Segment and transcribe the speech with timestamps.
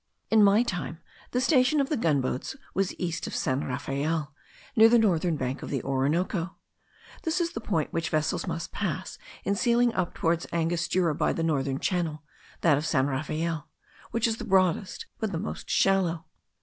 [0.31, 0.99] In my time
[1.29, 4.33] the station of the gun boats was east of San Rafael,
[4.75, 6.55] near the northern bank of the Orinoco.
[7.21, 11.43] This is the point which vessels must pass in sailing up toward Angostura by the
[11.43, 12.23] northern channel,
[12.61, 13.69] that of San Rafael,
[14.09, 16.25] which is the broadest but the most shallow.